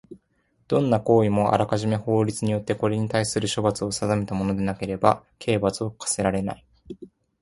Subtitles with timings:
[0.67, 6.65] どんな行為もあらかじめ法律によってこれにたいする罰則を定めたものでなければ刑罰を科せられない。